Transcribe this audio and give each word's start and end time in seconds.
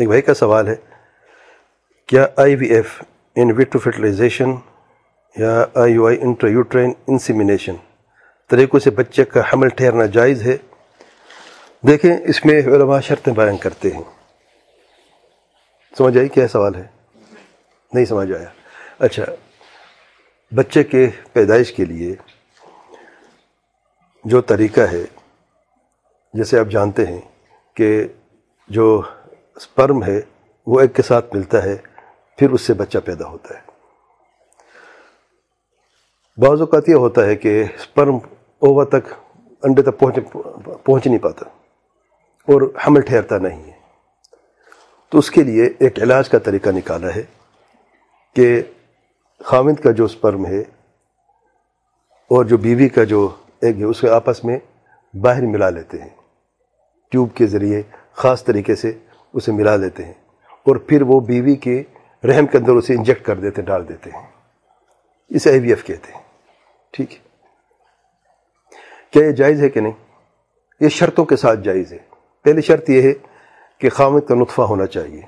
ایک 0.00 0.08
بھائی 0.08 0.22
کا 0.22 0.34
سوال 0.34 0.68
ہے، 0.68 0.74
کیا 2.06 2.26
I 2.36 2.54
V 2.54 2.66
F 2.66 3.02
in 3.36 3.50
vitro 3.50 3.78
fertilization 3.78 4.50
یا 5.36 5.64
I 5.74 5.94
U 5.94 6.06
I 6.06 6.20
inter 6.20 6.48
insemination 7.06 7.74
طریقوں 8.48 8.80
سے 8.80 8.90
بچے 8.90 9.24
کا 9.24 9.40
حمل 9.52 9.68
ٹھہرنا 9.68 10.06
جائز 10.06 10.42
ہے؟ 10.42 10.56
دیکھیں، 11.86 12.16
اس 12.24 12.44
میں 12.44 12.58
علماء 12.58 13.00
شرطیں 13.00 13.32
بیان 13.32 13.56
کرتے 13.56 13.90
ہیں۔ 13.90 14.02
سمجھ 15.98 16.18
آئی 16.18 16.28
کیا 16.28 16.48
سوال 16.48 16.74
ہے؟ 16.74 16.86
نہیں 17.92 18.04
سمجھ 18.04 18.32
آیا۔ 18.32 18.48
اچھا 18.98 19.24
بچے 20.54 20.84
کے 20.84 21.10
پیدائش 21.32 21.72
کے 21.72 21.84
لیے 21.84 22.14
جو 24.24 24.40
طریقہ 24.40 24.80
ہے، 24.80 25.04
جیسے 26.34 26.58
آپ 26.58 26.66
جانتے 26.66 27.06
ہیں 27.06 27.20
کہ 27.74 28.08
جو 28.68 29.02
سپرم 29.60 30.04
ہے، 30.04 30.20
وہ 30.66 30.80
ایک 30.80 30.94
کے 30.96 31.02
ساتھ 31.02 31.34
ملتا 31.34 31.62
ہے، 31.62 31.76
پھر 32.38 32.50
اس 32.50 32.60
سے 32.60 32.74
بچہ 32.74 32.98
پیدا 33.04 33.28
ہوتا 33.28 33.54
ہے۔ 33.54 33.60
بعض 36.36 36.60
اوقات 36.60 36.88
یہ 36.88 36.94
ہوتا 36.94 37.24
ہے 37.26 37.36
کہ 37.36 37.64
سپرم 37.78 38.16
اوور 38.58 38.84
تک 38.84 39.12
انڈے 39.62 39.82
تک 39.82 39.98
پہنچ 39.98 40.18
پہنچ 40.84 41.06
نہیں 41.06 41.18
پاتا 41.18 41.48
اور 42.48 42.62
حمل 42.86 43.00
ٹھہرتا 43.00 43.38
نہیں 43.38 43.64
ہے۔ 43.64 43.78
تو 45.08 45.18
اس 45.18 45.30
کے 45.30 45.42
لیے 45.42 45.64
ایک 45.78 45.98
علاج 45.98 46.28
کا 46.28 46.38
طریقہ 46.38 46.68
نکالا 46.68 47.14
ہے 47.16 47.22
کہ 48.36 48.62
خامد 49.44 49.82
کا 49.82 49.90
جو 49.90 50.06
سپرم 50.08 50.46
ہے 50.46 50.60
اور 52.30 52.44
جو 52.44 52.56
بیوی 52.56 52.88
کا 52.88 53.04
جو 53.04 53.28
ایک 53.60 53.78
ہے، 53.78 53.84
اس 53.84 54.00
کے 54.00 54.10
آپس 54.10 54.44
میں 54.44 54.58
باہر 55.16 55.42
ملا 55.42 55.70
لیتے 55.70 56.02
ہیں۔ 56.02 56.16
ٹیوب 57.10 57.34
کے 57.34 57.46
ذریعے 57.46 57.82
خاص 58.12 58.44
طریقے 58.44 58.74
سے 58.74 58.98
اسے 59.32 59.52
ملا 59.52 59.76
دیتے 59.76 60.04
ہیں 60.04 60.14
اور 60.50 60.76
پھر 60.76 61.02
وہ 61.02 61.20
بیوی 61.20 61.54
کے 61.54 61.82
رحم 62.24 62.46
کے 62.46 62.58
اندر 62.58 62.72
اسے 62.72 62.94
انجیکٹ 62.94 63.24
کر 63.24 63.36
دیتے، 63.36 63.62
ڈال 63.62 63.88
دیتے 63.88 64.10
ہیں۔ 64.10 64.26
اسے 65.28 65.50
آئی 65.50 65.60
وی 65.60 65.68
ایف 65.68 65.84
کہتے 65.84 66.12
ہیں۔ 66.12 66.20
ٹھیک 66.90 67.12
ہے۔ 67.12 67.18
کیا 69.10 69.26
یہ 69.26 69.32
جائز 69.32 69.62
ہے 69.62 69.68
کہ 69.68 69.80
نہیں؟ 69.80 69.92
یہ 70.80 70.88
شرطوں 70.88 71.24
کے 71.24 71.36
ساتھ 71.36 71.60
جائز 71.60 71.92
ہے۔ 71.92 71.98
پہلی 72.42 72.60
شرط 72.60 72.90
یہ 72.90 73.02
ہے 73.02 73.12
کہ 73.78 73.90
خامد 73.90 74.20
کا 74.28 74.34
نطفہ 74.34 74.62
ہونا 74.62 74.86
چاہیے۔ 74.86 75.22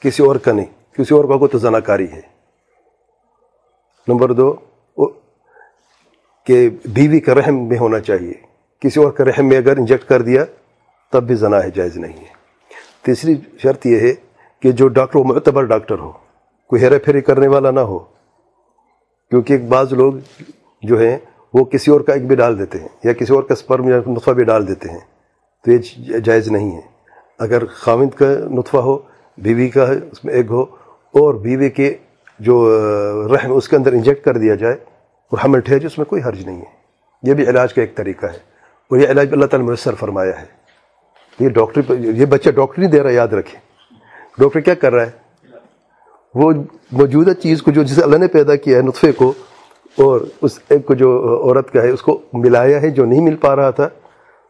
کسی 0.00 0.22
اور 0.22 0.36
کا 0.36 0.52
نہیں۔ 0.52 0.94
کسی 0.94 1.14
اور 1.14 1.24
کا 1.24 1.38
کو 1.38 1.48
تو 1.48 1.58
زناکاری 1.58 2.12
ہے۔ 2.12 2.20
نمبر 4.08 4.32
دو 4.32 4.54
کہ 6.44 6.70
بیوی 6.84 7.20
کا 7.20 7.34
رحم 7.34 7.68
میں 7.68 7.78
ہونا 7.78 8.00
چاہیے۔ 8.00 8.32
کسی 8.80 9.00
اور 9.00 9.12
کا 9.12 9.24
رحم 9.24 9.48
میں 9.48 9.56
اگر 9.56 9.76
انجیکٹ 9.76 10.08
کر 10.08 10.22
دیا، 10.22 10.44
تب 11.12 11.22
بھی 11.22 11.34
زنا 11.34 11.62
ہے، 11.62 11.70
جائز 11.70 11.96
نہیں 11.96 12.18
ہے۔ 12.18 12.35
تیسری 13.06 13.34
شرط 13.62 13.86
یہ 13.86 14.00
ہے 14.00 14.12
کہ 14.62 14.72
جو 14.72 14.88
ڈاکٹر 14.90 15.24
معتبر 15.24 15.64
ڈاکٹر 15.66 15.98
ہو 15.98 16.10
کوئی 16.70 16.82
ہیرا 16.82 16.96
پھیری 17.04 17.20
کرنے 17.20 17.48
والا 17.48 17.70
نہ 17.70 17.80
ہو، 17.80 17.98
کیونکہ 19.32 19.52
ایک 19.52 19.68
بعض 19.68 19.92
لوگ 19.92 20.12
جو 20.82 20.98
ہیں 21.00 21.16
وہ 21.54 21.64
کسی 21.64 21.90
اور 21.90 22.00
کا 22.00 22.12
ایک 22.12 22.26
بھی 22.26 22.36
ڈال 22.36 22.58
دیتے 22.58 22.78
ہیں، 22.78 22.88
یا 23.04 23.12
کسی 23.12 23.32
اور 23.34 23.42
کا 23.42 23.54
سپرم 23.54 23.88
یا 23.88 24.00
نطفہ 24.06 24.30
بھی 24.30 24.44
ڈال 24.44 24.66
دیتے 24.68 24.90
ہیں، 24.90 25.00
تو 25.64 25.70
یہ 25.70 26.18
جائز 26.18 26.48
نہیں 26.50 26.70
ہے۔ 26.76 26.80
اگر 27.40 27.64
خامد 27.74 28.14
کا 28.18 28.26
نطفہ 28.50 28.76
ہو، 28.86 28.96
بیوی 29.38 29.68
کا 29.68 29.84
اس 30.12 30.24
میں 30.24 30.34
ایک 30.34 30.50
ہو، 30.50 30.62
اور 31.14 31.34
بیوی 31.40 31.70
کے 31.70 31.94
جو 32.40 32.56
رحم 33.34 33.52
اس 33.52 33.68
کے 33.68 33.76
اندر 33.76 33.92
انجیکٹ 33.92 34.24
کر 34.24 34.38
دیا 34.38 34.54
جائے، 34.54 34.74
اور 35.32 35.44
حمل 35.44 35.60
ٹھہر 35.60 35.84
اس 35.86 35.98
میں 35.98 36.06
کوئی 36.06 36.22
حرج 36.22 36.44
نہیں 36.46 36.58
ہے۔ 36.58 36.74
یہ 37.22 37.34
بھی 37.34 37.48
علاج 37.48 37.74
کا 37.74 37.80
ایک 37.80 37.96
طریقہ 37.96 38.26
ہے، 38.26 38.38
اور 38.90 38.98
یہ 38.98 39.10
علاج 39.10 39.32
اللہ 39.32 39.46
تعالیٰ 39.46 39.68
میسر 39.68 39.94
فرمایا 40.00 40.40
ہے۔ 40.40 40.46
یہ 41.40 41.48
ڈاکٹر 41.48 41.80
یہ 41.98 42.26
بچہ 42.26 42.50
ڈاکٹر 42.50 42.80
نہیں 42.80 42.90
دے 42.90 43.02
رہا 43.02 43.10
یاد 43.10 43.28
رکھیں۔ 43.28 43.60
ڈاکٹر 44.38 44.60
کیا 44.60 44.74
کر 44.74 44.92
رہا 44.92 45.06
ہے؟ 45.06 45.10
وہ 46.34 46.52
موجودہ 46.92 47.32
چیز 47.32 47.62
کو 47.62 47.70
جو 47.70 47.82
جسے 47.82 48.02
اللہ 48.02 48.16
نے 48.16 48.26
پیدا 48.26 48.56
کیا 48.56 48.76
ہے، 48.76 48.82
نطفے 48.82 49.12
کو، 49.12 49.32
اور 49.96 50.20
اس 50.42 50.58
ایک 50.68 50.86
کو 50.86 50.94
جو 50.94 51.40
عورت 51.44 51.70
کا 51.70 51.82
ہے، 51.82 51.88
اس 51.88 52.02
کو 52.02 52.20
ملایا 52.32 52.82
ہے 52.82 52.90
جو 52.90 53.04
نہیں 53.04 53.20
مل 53.20 53.36
پا 53.36 53.56
رہا 53.56 53.70
تھا۔ 53.70 53.88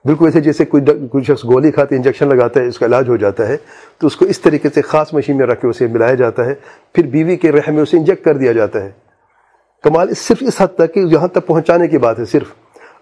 بالکل 0.05 0.25
ایسے 0.25 0.41
جیسے 0.41 0.65
کوئی 0.65 0.85
کوئی 1.11 1.25
شخص 1.25 1.45
گولی 1.45 1.71
کھاتے، 1.71 1.97
انجیکشن 1.97 2.29
لگاتا 2.29 2.61
ہے، 2.61 2.67
اس 2.67 2.79
کا 2.79 2.87
علاج 2.87 3.09
ہو 3.09 3.17
جاتا 3.17 3.49
ہے، 3.49 3.57
تو 3.99 4.07
اس 4.07 4.17
کو 4.17 4.25
اس 4.25 4.41
طریقے 4.41 4.69
سے 4.75 4.83
خاص 4.83 5.15
مشین 5.15 5.37
میں 5.37 5.47
رکھ 5.47 5.61
کے 5.61 5.67
اسے 5.67 5.87
ملایا 5.87 6.15
جاتا 6.15 6.45
ہے۔ 6.47 6.55
پھر 6.93 7.07
بیوی 7.07 7.37
کے 7.37 7.53
رحم 7.53 7.75
میں 7.75 7.83
اسے 7.83 7.97
انجیکٹ 7.97 8.25
کر 8.25 8.37
دیا 8.37 8.53
جاتا 8.53 8.85
ہے۔ 8.85 8.91
کمال 9.83 10.15
صرف 10.15 10.39
اس 10.41 10.61
حد 10.61 10.75
تک 10.75 10.95
کہ 10.95 11.01
یہاں 11.01 11.29
تک 11.29 11.47
پہنچانے 11.47 11.89
کی 11.89 11.99
بات 11.99 12.19
ہے، 12.19 12.25
صرف۔ 12.25 12.53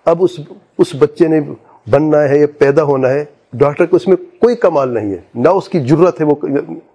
اب 0.04 0.22
اس 0.24 0.40
اس 0.78 0.94
بچے 0.98 1.28
نے 1.28 1.40
بننا 1.90 2.28
ہے 2.28 2.38
یا 2.38 2.46
پیدا 2.58 2.82
ہونا 2.82 3.08
ہے 3.08 3.24
ڈاکٹر 3.58 3.86
کو 3.86 3.96
اس 3.96 4.08
میں 4.08 4.16
کوئی 4.16 4.56
کمال 4.56 4.94
نہیں 4.94 5.10
ہے۔ 5.10 5.18
نہ 5.34 5.48
اس 5.48 5.68
کی 5.68 5.80
ضرورت 5.80 6.20
ہے 6.20 6.26
وہ 6.26 6.34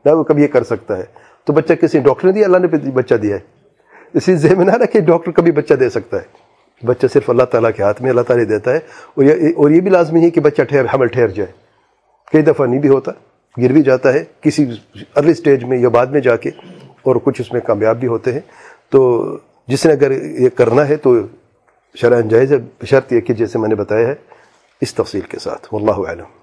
نہ 0.06 0.12
وہ 0.12 0.24
کبھی 0.24 0.44
یہ 0.44 0.47
کر 0.47 0.64
سکتا 0.64 0.97
ہے۔ 0.97 1.03
تو 1.46 1.53
بچہ 1.53 1.74
کسی 1.74 2.00
ڈاکٹر 2.00 2.25
نے 2.25 2.31
دیا؟ 2.31 2.46
اللہ 2.46 2.58
نے 2.58 2.90
بچہ 2.90 3.16
دیا 3.16 3.36
ہے۔ 3.36 3.40
اسی 4.14 4.36
ذہن 4.36 4.58
میں 4.58 4.66
نہ 4.66 4.72
رکھے 4.72 5.00
ڈاکٹر 5.00 5.31
کبھی 5.31 5.52
بچہ 5.52 5.74
دے 5.74 5.90
سکتا 5.90 6.18
ہے۔ 6.18 6.50
بچہ 6.86 7.08
صرف 7.14 7.30
اللہ 7.30 7.44
تعالیٰ 7.44 7.70
کے 7.75 7.84
ہاتھ 7.84 8.02
میں 8.02 8.09
اللہ 8.09 8.22
تعالیٰ 8.22 8.50
دیتا 8.50 8.74
ہے 8.74 8.80
اور 9.16 9.24
یہ 9.24 9.31
اور 9.31 9.70
یہ 9.70 9.81
بھی 9.81 9.92
لازمی 9.92 10.22
ہے 10.22 10.30
کہ 10.30 10.42
بچہ 10.42 10.62
ٹھہر، 10.62 10.86
حمل 10.94 11.08
ٹھہر 11.08 11.28
جائے۔ 11.28 11.52
کئی 12.31 12.42
دفعہ 12.42 12.68
نہیں 12.68 12.80
بھی 12.80 12.90
ہوتا، 12.90 13.12
گر 13.62 13.72
بھی 13.72 13.81
جاتا 13.81 14.14
ہے 14.14 14.24
کسی 14.41 14.66
ارلی 15.16 15.34
سٹیج 15.34 15.64
میں 15.64 15.78
یا 15.78 15.90
بعد 15.90 16.06
میں 16.06 16.22
جا 16.22 16.36
کے 16.36 16.50
اور 17.02 17.16
کچھ 17.24 17.41
اس 17.41 17.53
میں 17.53 17.62
کامیاب 17.62 17.97
بھی 17.97 18.08
ہوتے 18.08 18.34
ہیں۔ 18.34 18.40
تو 18.90 19.26
جس 19.68 19.86
نے 19.86 19.91
اگر 19.91 20.12
یہ 20.12 20.50
کرنا 20.50 20.90
ہے 20.90 20.96
تو 20.96 21.16
شرح 21.96 22.22
جائز 22.22 22.53
ہے 22.53 22.86
شرط 22.86 23.14
یہ 23.14 23.20
کہ 23.20 23.34
جیسے 23.34 23.59
میں 23.59 23.70
نے 23.70 23.76
بتایا 23.76 24.08
ہے، 24.08 24.16
اس 24.81 24.94
تفصیل 24.94 25.22
کے 25.22 25.40
ساتھ۔ 25.40 25.74
واللہ 25.74 26.12
علم 26.12 26.38